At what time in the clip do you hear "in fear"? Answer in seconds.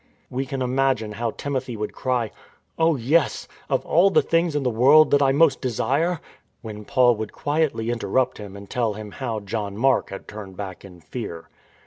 10.83-11.49